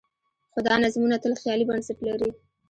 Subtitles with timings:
[0.51, 2.29] خو دا نظمونه تل خیالي بنسټ لري.